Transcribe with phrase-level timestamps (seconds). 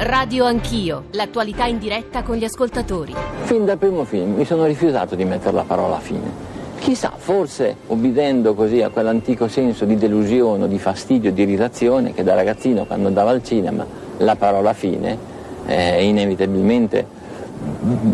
[0.00, 3.16] Radio Anch'io, l'attualità in diretta con gli ascoltatori.
[3.42, 6.30] Fin dal primo film mi sono rifiutato di mettere la parola fine.
[6.78, 12.36] Chissà, forse obbedendo così a quell'antico senso di delusione, di fastidio, di irritazione che da
[12.36, 13.84] ragazzino quando andavo al cinema
[14.18, 15.18] la parola fine
[15.66, 17.04] eh, inevitabilmente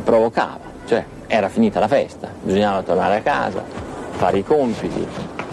[0.02, 0.60] provocava.
[0.86, 3.62] Cioè era finita la festa, bisognava tornare a casa,
[4.12, 5.06] fare i compiti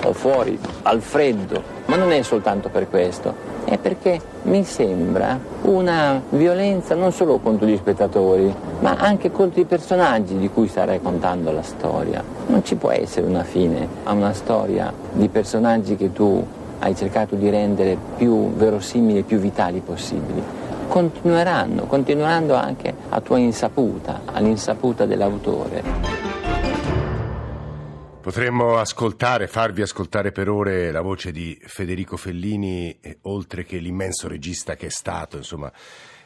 [0.06, 6.22] o fuori al freddo, ma non è soltanto per questo è perché mi sembra una
[6.30, 11.52] violenza non solo contro gli spettatori, ma anche contro i personaggi di cui sta raccontando
[11.52, 12.24] la storia.
[12.48, 16.46] Non ci può essere una fine a una storia di personaggi che tu
[16.80, 20.42] hai cercato di rendere più verosimili e più vitali possibili.
[20.88, 26.21] Continueranno, continueranno anche a tua insaputa, all'insaputa dell'autore.
[28.22, 34.76] Potremmo ascoltare, farvi ascoltare per ore la voce di Federico Fellini, oltre che l'immenso regista
[34.76, 35.72] che è stato, insomma,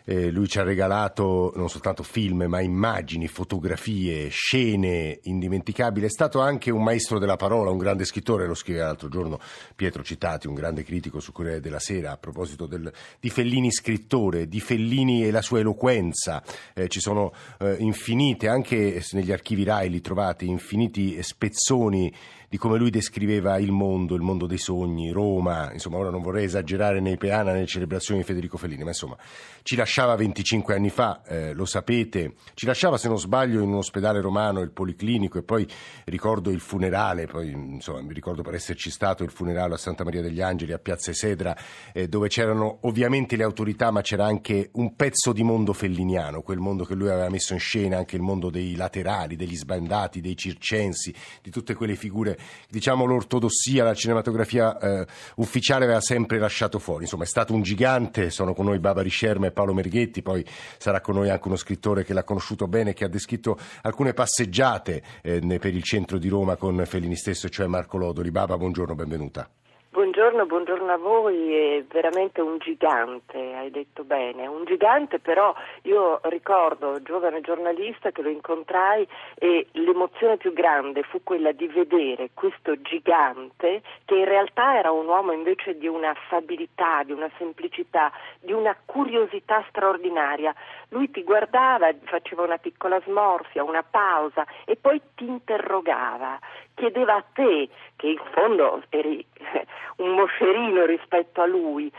[0.05, 6.05] eh, lui ci ha regalato non soltanto film, ma immagini, fotografie, scene indimenticabili.
[6.05, 9.39] È stato anche un maestro della parola, un grande scrittore, lo scrive l'altro giorno
[9.75, 14.47] Pietro Citati, un grande critico su Corriere della Sera, a proposito del, di Fellini scrittore,
[14.47, 16.43] di Fellini e la sua eloquenza.
[16.73, 22.13] Eh, ci sono eh, infinite, anche negli archivi RAI li trovate, infiniti spezzoni
[22.55, 26.45] di come lui descriveva il mondo, il mondo dei sogni, Roma, insomma ora non vorrei
[26.45, 29.17] esagerare nei peana, nelle celebrazioni di Federico Fellini, ma insomma
[29.61, 33.75] ci lasciava 25 anni fa, eh, lo sapete, ci lasciava se non sbaglio in un
[33.75, 35.67] ospedale romano il policlinico e poi
[36.05, 40.21] ricordo il funerale, poi insomma mi ricordo per esserci stato il funerale a Santa Maria
[40.21, 41.57] degli Angeli a Piazza Esedra
[41.91, 46.59] eh, dove c'erano ovviamente le autorità ma c'era anche un pezzo di mondo felliniano, quel
[46.59, 50.37] mondo che lui aveva messo in scena, anche il mondo dei laterali, degli sbandati, dei
[50.37, 57.03] circensi, di tutte quelle figure diciamo l'ortodossia, la cinematografia eh, ufficiale aveva sempre lasciato fuori.
[57.03, 60.45] Insomma, è stato un gigante, sono con noi Barbara Scerma e Paolo Merghetti, poi
[60.77, 65.03] sarà con noi anche uno scrittore che l'ha conosciuto bene, che ha descritto alcune passeggiate
[65.21, 68.31] eh, per il centro di Roma con Fellini stesso, cioè Marco Lodoli.
[68.31, 69.49] Baba, buongiorno, benvenuta.
[69.95, 76.19] Buongiorno, buongiorno a voi, è veramente un gigante, hai detto bene, un gigante però io
[76.23, 82.81] ricordo, giovane giornalista che lo incontrai e l'emozione più grande fu quella di vedere questo
[82.81, 88.51] gigante che in realtà era un uomo invece di una affabilità, di una semplicità, di
[88.51, 90.53] una curiosità straordinaria.
[90.89, 96.37] Lui ti guardava, faceva una piccola smorfia, una pausa e poi ti interrogava
[96.75, 99.25] chiedeva a te, che in fondo eri
[99.97, 101.91] un moscerino rispetto a lui,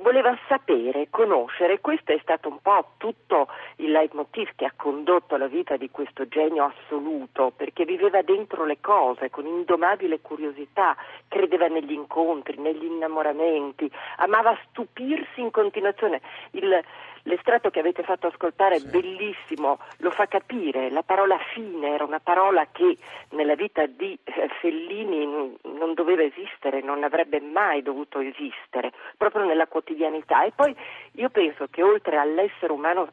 [0.00, 5.46] voleva sapere, conoscere, questo è stato un po' tutto il leitmotiv che ha condotto la
[5.46, 10.96] vita di questo genio assoluto, perché viveva dentro le cose con indomabile curiosità,
[11.28, 16.20] credeva negli incontri, negli innamoramenti, amava stupirsi in continuazione.
[16.52, 16.82] Il,
[17.24, 22.20] L'estratto che avete fatto ascoltare è bellissimo, lo fa capire, la parola fine era una
[22.20, 22.96] parola che
[23.30, 25.26] nella vita di eh, Fellini
[25.62, 30.44] non doveva esistere, non avrebbe mai dovuto esistere, proprio nella quotidianità.
[30.44, 30.74] E poi
[31.12, 33.08] io penso che oltre all'essere umano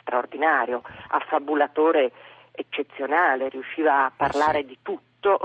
[0.00, 2.10] straordinario, affabulatore
[2.52, 5.40] eccezionale, riusciva a parlare di tutto,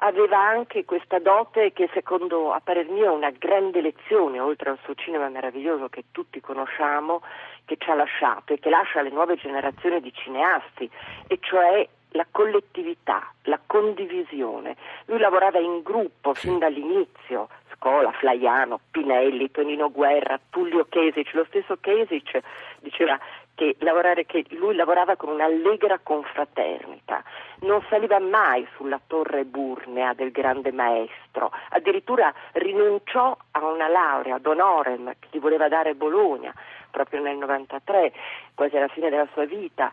[0.00, 4.78] aveva anche questa dote che secondo a parer mio è una grande lezione, oltre al
[4.82, 7.22] suo cinema meraviglioso che tutti conosciamo,
[7.64, 10.88] che ci ha lasciato e che lascia alle nuove generazioni di cineasti,
[11.26, 14.76] e cioè la collettività, la condivisione.
[15.06, 21.76] Lui lavorava in gruppo fin dall'inizio, Scola, Flaiano, Pinelli, Tonino Guerra, Tullio Chesic, lo stesso
[21.80, 22.40] Chesic
[22.80, 23.18] diceva
[23.58, 27.24] che, che, lui lavorava con un'allegra confraternita,
[27.62, 34.46] non saliva mai sulla torre burnea del grande maestro, addirittura rinunciò a una laurea ad
[34.46, 36.54] honorem che gli voleva dare Bologna
[36.90, 38.12] proprio nel 93,
[38.54, 39.92] quasi alla fine della sua vita,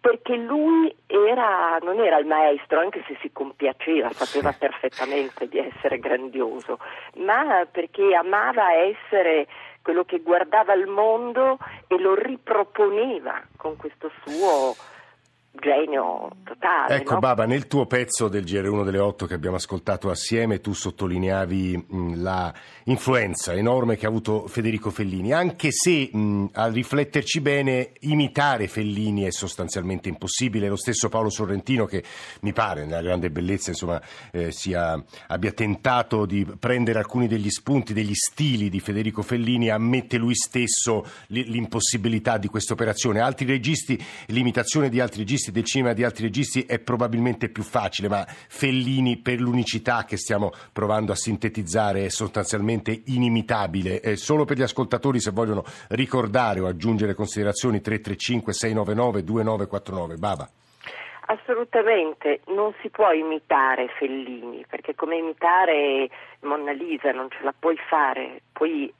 [0.00, 5.98] perché lui era, non era il maestro, anche se si compiaceva, sapeva perfettamente di essere
[5.98, 6.78] grandioso,
[7.18, 9.46] ma perché amava essere
[9.82, 14.74] quello che guardava il mondo e lo riproponeva con questo suo
[15.60, 16.96] genio totale.
[16.96, 17.18] Ecco no?
[17.20, 22.22] Baba, nel tuo pezzo del GR1 delle 8 che abbiamo ascoltato assieme tu sottolineavi mh,
[22.22, 22.52] la
[22.84, 29.24] influenza enorme che ha avuto Federico Fellini, anche se mh, a rifletterci bene imitare Fellini
[29.24, 32.02] è sostanzialmente impossibile, lo stesso Paolo Sorrentino che
[32.40, 34.00] mi pare nella grande bellezza insomma,
[34.30, 40.16] eh, sia, abbia tentato di prendere alcuni degli spunti, degli stili di Federico Fellini, ammette
[40.16, 45.92] lui stesso l'impossibilità di questa operazione, altri registi, l'imitazione di altri registi registi, del cinema
[45.92, 51.16] di altri registi è probabilmente più facile, ma Fellini per l'unicità che stiamo provando a
[51.16, 54.00] sintetizzare è sostanzialmente inimitabile.
[54.00, 60.16] Eh, solo per gli ascoltatori se vogliono ricordare o aggiungere considerazioni 335 699 2949.
[60.16, 60.48] Baba.
[61.26, 66.08] Assolutamente, non si può imitare Fellini, perché come imitare
[66.40, 68.92] Monna Lisa non ce la puoi fare, puoi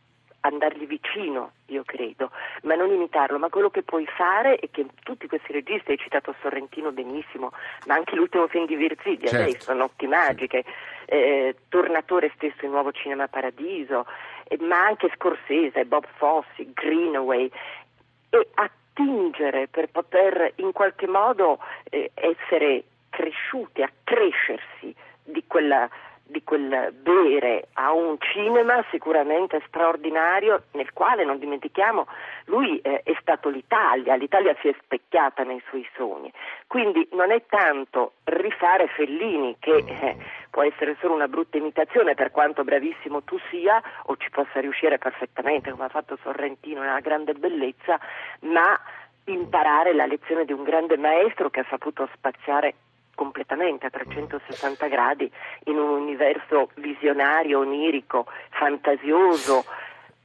[0.42, 2.30] andargli vicino, io credo,
[2.62, 6.34] ma non imitarlo, ma quello che puoi fare è che tutti questi registi, hai citato
[6.40, 7.52] Sorrentino benissimo,
[7.86, 9.44] ma anche l'ultimo film di Virzidia, certo.
[9.44, 10.64] lei sono notti magiche,
[11.06, 14.06] eh, Tornatore stesso in Nuovo Cinema Paradiso,
[14.44, 17.50] eh, ma anche Scorsese, Bob Fosse, Greenaway,
[18.30, 24.94] e attingere per poter in qualche modo eh, essere cresciuti, accrescersi
[25.24, 25.88] di quella
[26.24, 32.06] di quel bere a un cinema sicuramente straordinario nel quale non dimentichiamo
[32.46, 36.32] lui eh, è stato l'Italia, l'Italia si è specchiata nei suoi sogni,
[36.66, 40.16] quindi non è tanto rifare Fellini che eh,
[40.50, 44.98] può essere solo una brutta imitazione per quanto bravissimo tu sia o ci possa riuscire
[44.98, 47.98] perfettamente come ha fatto Sorrentino nella grande bellezza,
[48.40, 48.78] ma
[49.24, 52.74] imparare la lezione di un grande maestro che ha saputo spaziare
[53.22, 55.30] completamente a 360 gradi
[55.66, 59.64] in un universo visionario, onirico, fantasioso,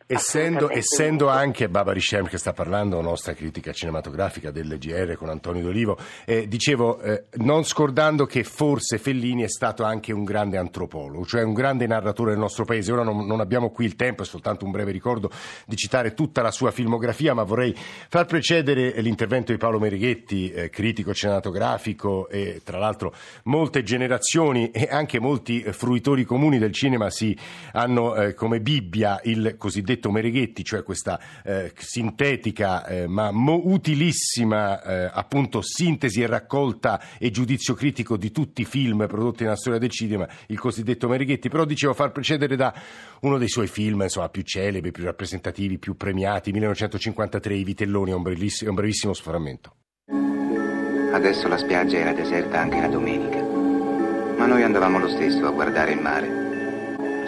[0.09, 5.61] Essendo, essendo, anche Baba Rishem che sta parlando, nostra critica cinematografica del GR con Antonio
[5.61, 11.25] D'Olivo, eh, dicevo, eh, non scordando che forse Fellini è stato anche un grande antropologo,
[11.25, 12.93] cioè un grande narratore del nostro paese.
[12.93, 15.29] Ora non, non abbiamo qui il tempo, è soltanto un breve ricordo
[15.65, 20.69] di citare tutta la sua filmografia, ma vorrei far precedere l'intervento di Paolo Merighetti, eh,
[20.69, 23.13] critico cinematografico e tra l'altro
[23.43, 27.37] molte generazioni e anche molti fruitori comuni del cinema si
[27.73, 33.61] hanno eh, come Bibbia il cosiddetto detto Mereghetti, cioè questa eh, sintetica eh, ma mo-
[33.65, 39.55] utilissima eh, appunto sintesi e raccolta e giudizio critico di tutti i film prodotti nella
[39.55, 42.73] storia del cinema, il cosiddetto Mereghetti, però dicevo far precedere da
[43.21, 48.13] uno dei suoi film insomma, più celebri, più rappresentativi, più premiati, 1953, I Vitelloni, è
[48.13, 49.73] un, un brevissimo sforamento.
[51.11, 55.93] Adesso la spiaggia era deserta anche la domenica, ma noi andavamo lo stesso a guardare
[55.93, 56.46] il mare.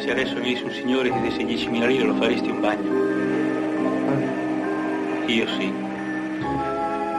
[0.01, 2.89] Se adesso venisse un signore e ti desse 10.000 lire lo faresti un bagno?
[5.27, 5.73] Io sì.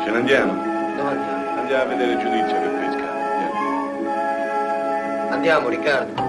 [0.03, 0.53] Ce ne andiamo?
[0.97, 1.61] Dove andiamo?
[1.61, 3.13] Andiamo a vedere il giudizio che pesca.
[3.13, 4.09] Andiamo.
[5.31, 6.23] Andiamo, Riccardo.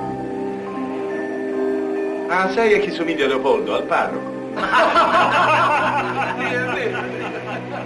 [2.28, 3.76] Ah, sai a chi somiglia Leopoldo?
[3.76, 4.30] Al parroco.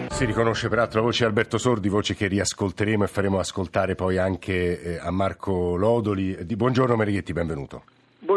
[0.10, 4.18] Si riconosce peraltro la voce di Alberto Sordi, voce che riascolteremo e faremo ascoltare poi
[4.18, 6.36] anche eh, a Marco Lodoli.
[6.36, 7.84] buongiorno Merighetti, benvenuto.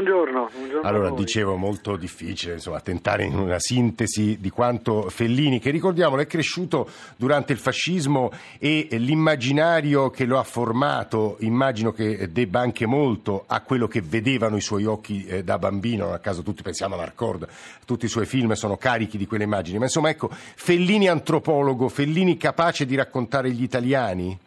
[0.08, 5.70] Buongiorno, buongiorno Allora, dicevo, molto difficile insomma, tentare in una sintesi di quanto Fellini, che
[5.70, 12.60] ricordiamolo è cresciuto durante il fascismo e l'immaginario che lo ha formato, immagino che debba
[12.60, 16.43] anche molto a quello che vedevano i suoi occhi eh, da bambino, non a caso
[16.43, 17.46] tutti pensiamo a Marcord,
[17.84, 22.38] tutti i suoi film sono carichi di quelle immagini, ma insomma ecco, Fellini antropologo, Fellini
[22.38, 24.38] capace di raccontare gli italiani?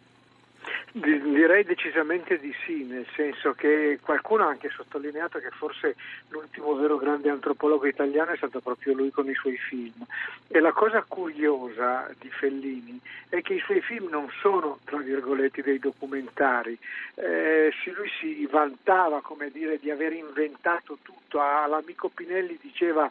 [0.94, 5.96] Direi decisamente di sì, nel senso che qualcuno ha anche sottolineato che forse
[6.28, 10.04] l'ultimo vero grande antropologo italiano è stato proprio lui con i suoi film.
[10.48, 13.00] E la cosa curiosa di Fellini
[13.30, 16.78] è che i suoi film non sono, tra virgolette, dei documentari.
[17.14, 21.40] Eh, lui si vantava, come dire, di aver inventato tutto.
[21.40, 23.08] All'amico Pinelli diceva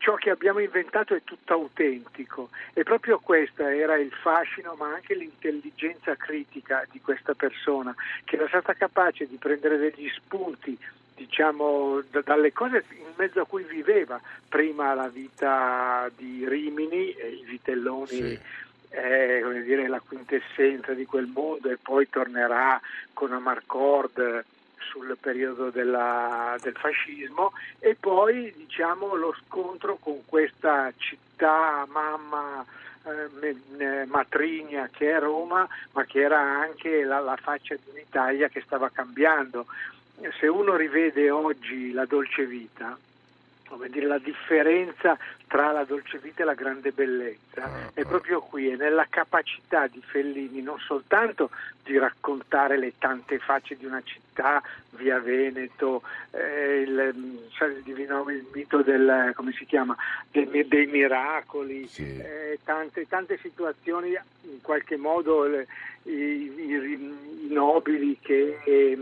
[0.00, 2.48] ciò che abbiamo inventato è tutto autentico.
[2.72, 8.48] E proprio questo era il fascino ma anche l'intelligenza critica di questa persona che era
[8.48, 10.76] stata capace di prendere degli spunti
[11.14, 14.18] diciamo d- dalle cose in mezzo a cui viveva.
[14.48, 18.38] Prima la vita di Rimini e i vitelloni sì.
[18.88, 22.80] è dire, la quintessenza di quel mondo e poi tornerà
[23.12, 24.44] con Amarcord
[24.80, 32.64] sul periodo della, del fascismo e poi diciamo, lo scontro con questa città mamma
[33.04, 38.60] eh, matrigna che è Roma, ma che era anche la, la faccia di un'Italia che
[38.60, 39.66] stava cambiando.
[40.38, 42.98] Se uno rivede oggi la dolce vita,
[43.70, 48.68] come dire, la differenza tra la dolce vita e la grande bellezza è proprio qui,
[48.68, 51.50] è nella capacità di Fellini non soltanto
[51.84, 54.60] di raccontare le tante facce di una città,
[54.90, 59.96] via Veneto, eh, il, il, divino, il, mito del, come si chiama,
[60.30, 62.02] dei, dei miracoli, sì.
[62.02, 64.10] eh, tante, tante, situazioni
[64.42, 65.66] in qualche modo le,
[66.02, 68.58] i, i, i, nobili che...
[68.64, 68.98] Eh,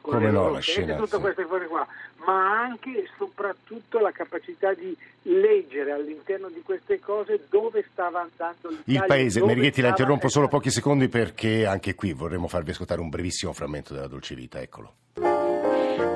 [0.00, 1.20] come no, la scena, tutte sì.
[1.20, 1.84] queste cose qua
[2.24, 8.68] ma anche e soprattutto la capacità di leggere all'interno di queste cose dove stava andando
[8.68, 9.00] l'Italia.
[9.00, 13.08] Il paese, Merighetti la interrompo solo pochi secondi perché anche qui vorremmo farvi ascoltare un
[13.08, 14.94] brevissimo frammento della dolce vita, eccolo.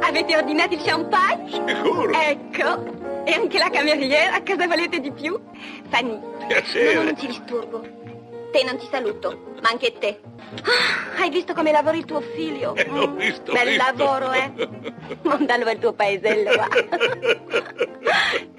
[0.03, 1.51] Avete ordinato il champagne?
[1.51, 2.13] Sicuro.
[2.13, 3.25] Ecco.
[3.25, 5.39] E anche la cameriera, cosa volete di più?
[5.89, 6.95] Fanny, Piacere.
[6.95, 8.10] no, no, non ti disturbo.
[8.53, 10.21] Te non ti saluto, ma anche te.
[10.65, 12.75] Ah, hai visto come lavora il tuo figlio?
[12.75, 13.83] Eh, l'ho Mm, visto, Bel visto.
[13.85, 14.53] lavoro, eh?
[15.23, 16.69] Mondalo al tuo paesello, va.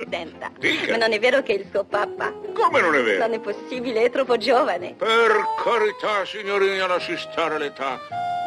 [0.10, 0.91] Senta, Dica.
[0.91, 2.33] ma non è vero che il suo papà...
[2.53, 3.19] Come non è vero?
[3.27, 4.93] Non è possibile, è troppo giovane.
[4.98, 8.00] Per carità, signorina, lasci stare l'età.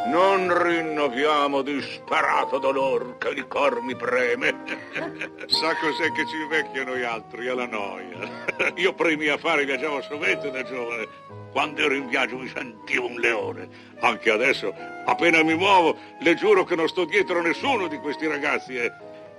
[0.07, 4.55] Non rinnoviamo disperato dolor che il cor mi preme.
[5.47, 7.47] Sa cos'è che ci invecchia noi altri?
[7.47, 8.19] È la noia.
[8.77, 11.09] Io per i miei affari viaggiavo sovente da giovane.
[11.53, 13.69] Quando ero in viaggio mi sentivo un leone.
[14.01, 14.75] Anche adesso,
[15.07, 18.77] appena mi muovo, le giuro che non sto dietro a nessuno di questi ragazzi.
[18.77, 18.93] eh.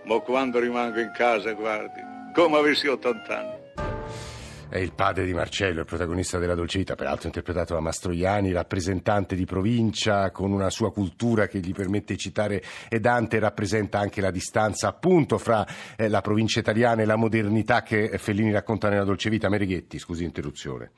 [0.05, 2.01] Ma quando rimango in casa, guardi,
[2.33, 3.64] come avessi 80 anni.
[4.75, 9.33] È il padre di Marcello, il protagonista della Dolce Vita, peraltro interpretato da Mastroianni, rappresentante
[9.33, 14.31] di provincia con una sua cultura che gli permette di citare Dante rappresenta anche la
[14.31, 15.65] distanza appunto fra
[15.95, 19.47] eh, la provincia italiana e la modernità che Fellini racconta nella Dolce Vita.
[19.47, 20.91] Mereghetti, scusi l'interruzione.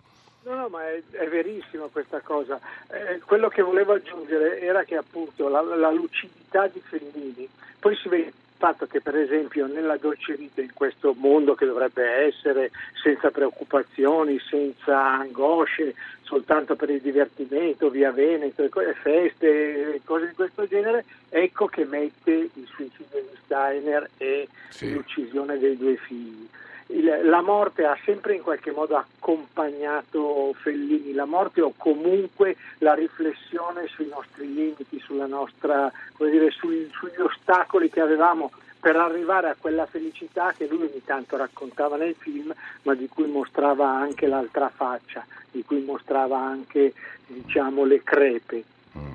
[0.46, 2.60] No, no, ma è, è verissima questa cosa.
[2.90, 7.48] Eh, quello che volevo aggiungere era che appunto la, la lucidità di Fellini,
[7.80, 12.04] poi si vede fatto che per esempio nella dolce vita, in questo mondo che dovrebbe
[12.26, 12.72] essere
[13.02, 18.68] senza preoccupazioni, senza angosce, soltanto per il divertimento, via Veneto,
[19.02, 24.92] feste, cose di questo genere, ecco che mette il suicidio di Steiner e Sì.
[24.94, 26.48] l'uccisione dei due figli.
[26.90, 32.94] Il- la morte ha sempre in qualche modo accompagnato Fellini, la morte o comunque la
[32.94, 39.50] riflessione sui nostri limiti, sulla nostra, come dire, sui- sugli ostacoli che avevamo per arrivare
[39.50, 44.28] a quella felicità che lui ogni tanto raccontava nel film, ma di cui mostrava anche
[44.28, 46.94] l'altra faccia, di cui mostrava anche
[47.26, 48.64] diciamo, le crepe.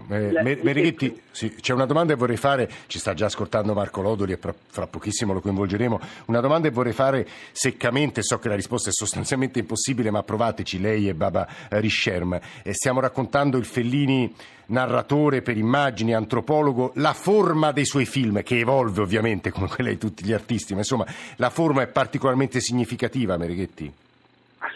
[0.09, 3.75] Eh, La- Mer- Mereghetti, sì, c'è una domanda che vorrei fare, ci sta già ascoltando
[3.75, 8.49] Marco Lodoli e fra, pochissimo lo coinvolgeremo, una domanda che vorrei fare seccamente, so che
[8.49, 12.39] la risposta è sostanzialmente impossibile, ma provateci lei e Baba Rischerm.
[12.63, 14.35] Eh, stiamo raccontando il Fellini
[14.67, 19.99] narratore per immagini, antropologo, la forma dei suoi film, che evolve ovviamente come quella di
[19.99, 23.93] tutti gli artisti, ma insomma la forma è particolarmente significativa, Mereghetti?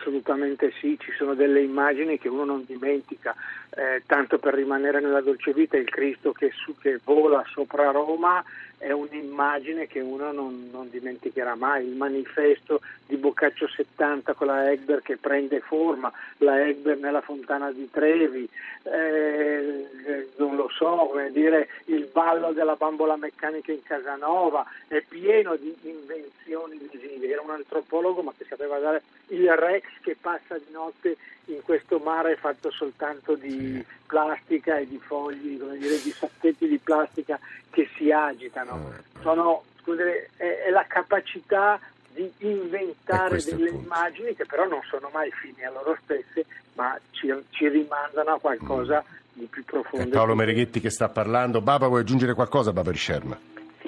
[0.07, 3.35] Assolutamente sì, ci sono delle immagini che uno non dimentica,
[3.79, 8.43] Eh, tanto per rimanere nella dolce vita il Cristo che, su- che vola sopra Roma
[8.79, 14.71] è un'immagine che uno non, non dimenticherà mai, il manifesto di Boccaccio 70 con la
[14.71, 18.49] Egber che prende forma, la Egber nella fontana di Trevi,
[18.83, 25.01] eh, eh, non lo so, come dire, il ballo della bambola meccanica in Casanova, è
[25.01, 30.59] pieno di invenzioni visive, era un antropologo ma che sapeva dare il Rex che passa
[30.59, 31.17] di notte
[31.47, 36.79] in questo mare fatto soltanto di plastica e di fogli, come dire, di sacchetti di
[36.79, 37.39] plastica
[37.71, 38.66] che si agitano.
[39.21, 41.79] Sono, scusate, è, è la capacità
[42.13, 47.33] di inventare delle immagini che però non sono mai fini a loro stesse, ma ci,
[47.51, 50.07] ci rimandano a qualcosa di più profondo.
[50.07, 51.61] È Paolo Mereghetti che sta parlando.
[51.61, 53.37] Baba, vuoi aggiungere qualcosa, Baba Rischerm?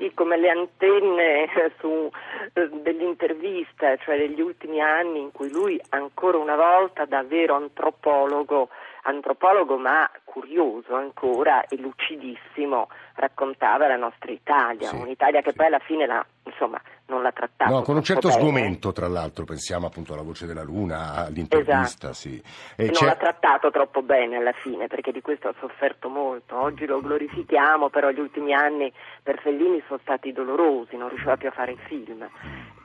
[0.08, 2.10] Sì, come le antenne eh, su,
[2.54, 8.68] eh, dell'intervista, cioè degli ultimi anni in cui lui ancora una volta da vero antropologo,
[9.02, 15.56] antropologo ma curioso ancora e lucidissimo, raccontava la nostra Italia, Sì, un'Italia che sì.
[15.56, 17.70] poi alla fine la, insomma, non l'ha trattata.
[17.70, 18.40] No, con un certo bene.
[18.40, 22.12] sgomento, tra l'altro, pensiamo appunto alla voce della Luna, all'intervista, Esatto.
[22.12, 22.40] sì.
[22.76, 26.56] E non c'è- l'ha trattato troppo bene alla fine, perché di questo ha sofferto molto.
[26.56, 31.48] Oggi lo glorifichiamo, però gli ultimi anni per Fellini sono stati dolorosi, non riusciva più
[31.48, 32.28] a fare film.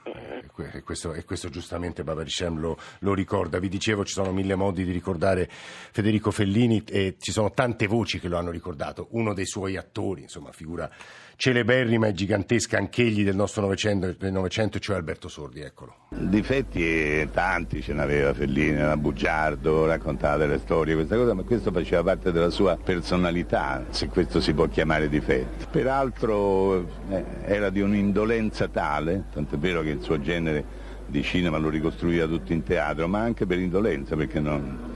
[0.05, 0.11] E-
[0.43, 3.59] E que- questo, e questo giustamente Baba Rishem lo, lo ricorda.
[3.59, 8.19] Vi dicevo, ci sono mille modi di ricordare Federico Fellini e ci sono tante voci
[8.19, 9.07] che lo hanno ricordato.
[9.11, 10.89] Uno dei suoi attori, insomma, figura
[11.35, 15.95] celeberrima e gigantesca anch'egli del nostro Novecento, del Novecento, cioè Alberto Sordi, eccolo.
[16.09, 22.03] Difetti tanti ce n'aveva Fellini, era bugiardo, raccontava delle storie, questa cosa, ma questo faceva
[22.03, 25.67] parte della sua personalità, se questo si può chiamare difetto.
[25.69, 31.69] Peraltro eh, era di un'indolenza tale, tant'è vero che il suo genere di cinema lo
[31.69, 34.91] ricostruiva tutto in teatro, ma anche per indolenza, perché non...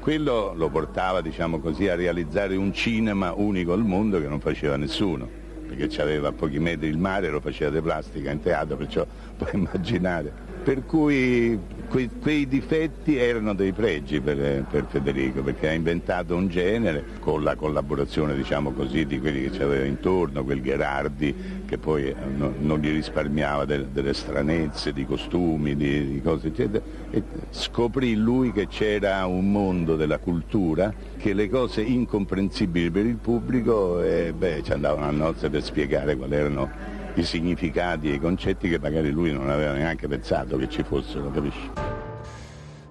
[0.00, 4.76] Quello lo portava, diciamo così, a realizzare un cinema unico al mondo che non faceva
[4.76, 5.28] nessuno,
[5.76, 9.50] perché aveva a pochi metri il mare, lo faceva di plastica in teatro, perciò puoi
[9.54, 16.36] immaginare Per cui que, quei difetti erano dei pregi per, per, Federico, perché ha inventato
[16.36, 21.34] un genere con la collaborazione, diciamo così, di quelli che ci aveva intorno, quel Gherardi
[21.66, 26.48] che poi eh, no, non gli risparmiava de, delle stranezze, di costumi, di, di cose
[26.48, 33.06] eccetera, e scoprì lui che c'era un mondo della cultura che le cose incomprensibili per
[33.06, 38.14] il pubblico eh, beh, ci andavano a nozze per spiegare quali erano i significati e
[38.14, 41.89] i concetti che magari lui non aveva neanche pensato che ci fossero, capisci?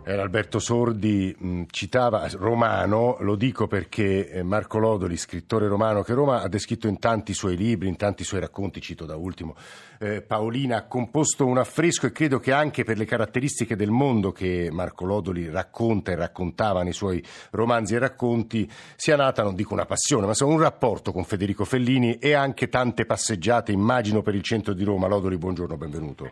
[0.10, 6.42] Era Alberto Sordi, citava Romano, lo dico perché eh, Marco Lodoli, scrittore romano che Roma
[6.42, 9.56] ha descritto in tanti suoi libri, in tanti suoi racconti, cito da ultimo,
[10.00, 14.32] eh, Paolina ha composto un affresco e credo che anche per le caratteristiche del mondo
[14.32, 19.74] che Marco Lodoli racconta e raccontava nei suoi romanzi e racconti sia nata, non dico
[19.74, 24.42] una passione, ma un rapporto con Federico Fellini e anche tante passeggiate, immagino, per il
[24.42, 25.06] centro di Roma.
[25.06, 26.32] Lodoli, buongiorno, benvenuto.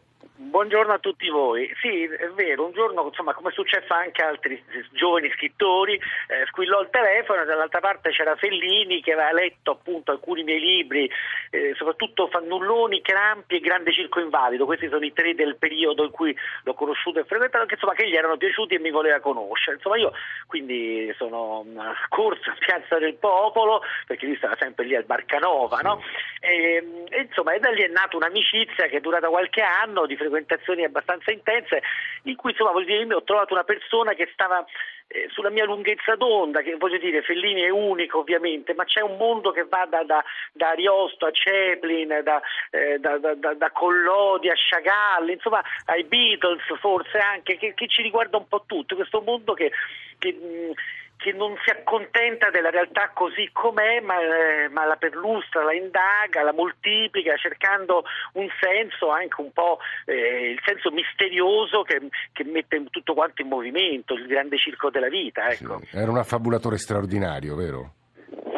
[0.58, 1.72] Buongiorno a tutti voi.
[1.80, 4.60] Sì, è vero, un giorno, insomma, come è successo anche a altri
[4.90, 10.10] giovani scrittori, eh, squillò il telefono e dall'altra parte c'era Fellini che aveva letto appunto
[10.10, 11.08] alcuni miei libri,
[11.52, 14.66] eh, soprattutto Fannulloni, Crampi e Grande Circo Invalido.
[14.66, 18.10] Questi sono i tre del periodo in cui l'ho conosciuto e frequentato, che, insomma, che
[18.10, 19.76] gli erano piaciuti e mi voleva conoscere.
[19.76, 20.12] Insomma, io
[20.48, 21.68] quindi sono
[22.10, 26.02] corso a Piazza del Popolo, perché lui stava sempre lì al Barcanova, no?
[26.40, 30.16] E, e, insomma, e da lì è nata un'amicizia che è durata qualche anno di
[30.16, 31.82] frequentazione frequentazioni abbastanza intense,
[32.24, 34.66] in cui insomma dire, ho trovato una persona che stava
[35.08, 39.18] eh, sulla mia lunghezza d'onda, che voglio dire, Fellini è unico ovviamente, ma c'è un
[39.18, 40.24] mondo che va da, da,
[40.54, 47.18] da Ariosto a Chaplin, da, eh, da, da, Collodi a Chagall, insomma ai Beatles forse
[47.18, 49.72] anche, che, che, ci riguarda un po' tutto, questo mondo che,
[50.18, 50.74] che mh,
[51.18, 56.44] che non si accontenta della realtà così com'è, ma, eh, ma, la perlustra, la indaga,
[56.44, 62.00] la moltiplica, cercando un senso anche un po' eh, il senso misterioso che,
[62.32, 65.50] che, mette tutto quanto in movimento, il grande circo della vita.
[65.50, 65.82] Ecco.
[65.84, 67.94] Sì, era un affabulatore straordinario, vero?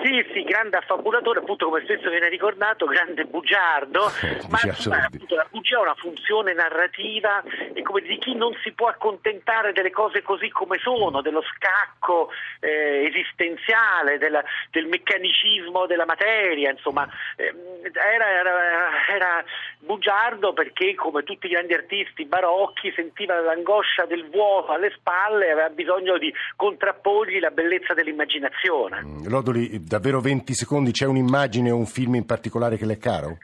[0.02, 4.10] Sì, sì, grande affabulatore, appunto come spesso viene ricordato, grande bugiardo,
[4.50, 8.88] ma appunto, la bugia ha una funzione narrativa e come di chi non si può
[8.88, 12.30] accontentare delle cose così come sono, dello scacco
[12.62, 17.54] eh, esistenziale, della, del meccanicismo della materia, insomma, eh,
[17.94, 19.44] era, era, era,
[19.80, 25.52] bugiardo perché come tutti i grandi artisti barocchi sentiva l'angoscia del vuoto alle spalle e
[25.52, 29.02] aveva bisogno di contrapporgli la bellezza dell'immaginazione.
[29.04, 32.98] Mm, Lodoli, davvero 20 secondi, c'è un'immagine o un film in particolare che le è
[33.00, 33.38] caro?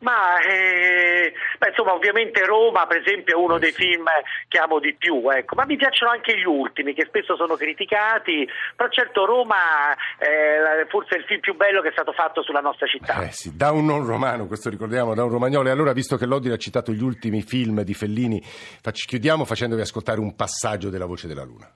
[0.00, 4.04] Ma eh, beh, insomma, ovviamente Roma, per esempio, è uno dei film
[4.48, 5.54] che amo di più, ecco.
[5.56, 11.16] ma mi piacciono anche gli ultimi, che spesso sono criticati, però certo Roma è forse
[11.16, 13.22] il film più bello che è stato fatto sulla nostra città.
[13.22, 15.68] Eh sì, da un non romano, questo ricordiamo, da un romagnolo.
[15.68, 19.82] E allora, visto che Lodi ha citato gli ultimi film di Fellini, facci, chiudiamo facendovi
[19.82, 21.70] ascoltare un passaggio della Voce della Luna.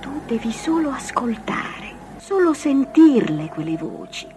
[0.00, 1.89] Tu devi solo ascoltare
[2.30, 4.28] solo sentirle quelle voci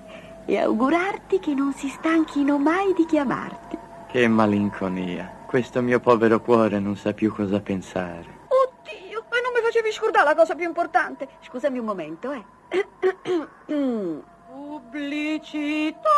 [0.45, 3.77] e augurarti che non si stanchino mai di chiamarti.
[4.07, 5.45] Che malinconia.
[5.45, 8.47] Questo mio povero cuore non sa più cosa pensare.
[8.47, 11.27] Oddio, e non mi facevi scordare la cosa più importante.
[11.41, 12.43] Scusami un momento, eh.
[14.49, 16.09] Pubblicità.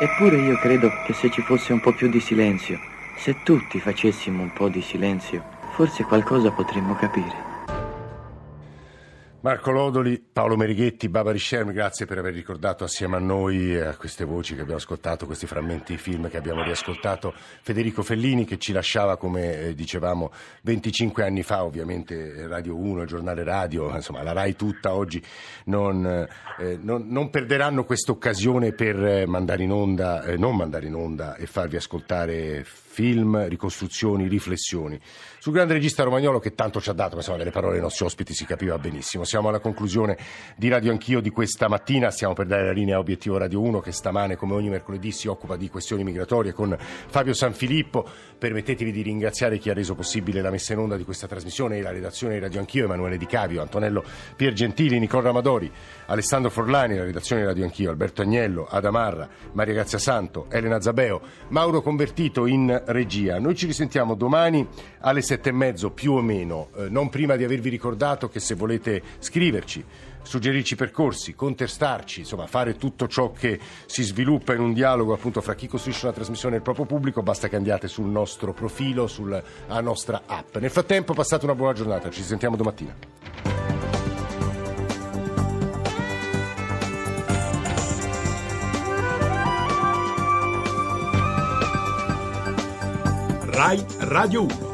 [0.00, 2.78] Eppure io credo che se ci fosse un po' più di silenzio,
[3.18, 7.47] se tutti facessimo un po' di silenzio, forse qualcosa potremmo capire.
[9.48, 14.24] Marco Lodoli, Paolo Merighetti, Barbara Sherm, grazie per aver ricordato assieme a noi a queste
[14.24, 17.32] voci che abbiamo ascoltato, questi frammenti di film che abbiamo riascoltato,
[17.62, 20.32] Federico Fellini che ci lasciava, come eh, dicevamo,
[20.64, 25.22] 25 anni fa, ovviamente Radio 1, il giornale radio, insomma la RAI tutta oggi
[25.64, 26.04] non,
[26.58, 30.94] eh, non, non perderanno questa occasione per eh, mandare in onda, eh, non mandare in
[30.94, 32.66] onda e farvi ascoltare
[32.98, 35.00] film, ricostruzioni, riflessioni.
[35.38, 38.04] Sul grande regista romagnolo che tanto ci ha dato, ma insomma delle parole ai nostri
[38.04, 39.22] ospiti si capiva benissimo.
[39.22, 40.18] Siamo alla conclusione
[40.56, 43.78] di Radio Anch'io di questa mattina, stiamo per dare la linea a Obiettivo Radio 1
[43.78, 48.04] che stamane come ogni mercoledì si occupa di questioni migratorie con Fabio Sanfilippo.
[48.38, 51.82] Permettetevi di ringraziare chi ha reso possibile la messa in onda di questa trasmissione e
[51.82, 54.02] la redazione di Radio Anch'io, Emanuele Di Cavio, Antonello
[54.34, 55.70] Piergentili, Nicola Ramadori,
[56.06, 61.20] Alessandro Forlani, la redazione di Radio Anch'io, Alberto Agnello, Adamarra, Maria Grazia Santo, Elena Zabeo,
[61.48, 63.38] Mauro Convertito in regia.
[63.38, 64.66] Noi ci risentiamo domani
[65.00, 68.54] alle sette e mezzo più o meno, eh, non prima di avervi ricordato che se
[68.54, 69.84] volete scriverci,
[70.22, 75.54] suggerirci percorsi, contestarci, insomma fare tutto ciò che si sviluppa in un dialogo appunto fra
[75.54, 79.42] chi costruisce una trasmissione e il proprio pubblico, basta che andiate sul nostro profilo, sulla
[79.80, 80.56] nostra app.
[80.56, 82.94] Nel frattempo passate una buona giornata, ci sentiamo domattina.
[93.58, 94.67] RAI Radio 1.